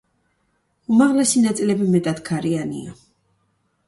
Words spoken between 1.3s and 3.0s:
ნაწილები მეტად ქარიანია.